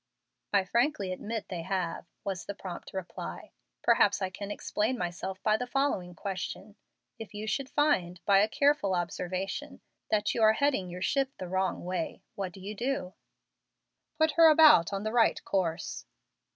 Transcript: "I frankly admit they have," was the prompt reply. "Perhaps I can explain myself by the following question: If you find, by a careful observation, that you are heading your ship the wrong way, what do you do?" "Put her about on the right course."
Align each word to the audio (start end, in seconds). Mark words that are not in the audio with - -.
"I 0.51 0.65
frankly 0.65 1.11
admit 1.13 1.49
they 1.49 1.61
have," 1.61 2.07
was 2.23 2.45
the 2.47 2.55
prompt 2.55 2.91
reply. 2.91 3.51
"Perhaps 3.83 4.19
I 4.19 4.31
can 4.31 4.49
explain 4.49 4.97
myself 4.97 5.37
by 5.43 5.57
the 5.57 5.67
following 5.67 6.15
question: 6.15 6.75
If 7.19 7.35
you 7.35 7.47
find, 7.67 8.19
by 8.25 8.39
a 8.39 8.47
careful 8.47 8.95
observation, 8.95 9.79
that 10.09 10.33
you 10.33 10.41
are 10.41 10.53
heading 10.53 10.89
your 10.89 11.03
ship 11.03 11.29
the 11.37 11.47
wrong 11.47 11.85
way, 11.85 12.23
what 12.33 12.51
do 12.51 12.59
you 12.59 12.73
do?" 12.73 13.13
"Put 14.17 14.31
her 14.31 14.49
about 14.49 14.91
on 14.91 15.03
the 15.03 15.13
right 15.13 15.39
course." 15.45 16.07